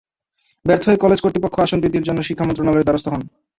ব্যর্থ 0.65 0.83
হয়ে 0.87 1.03
কলেজ 1.03 1.19
কর্তৃপক্ষ 1.21 1.55
আসন 1.59 1.77
বৃদ্ধির 1.81 2.07
জন্য 2.07 2.19
শিক্ষা 2.27 2.45
মন্ত্রণালয়ের 2.47 2.87
দ্বারস্থ 2.87 3.07
হয়। 3.09 3.25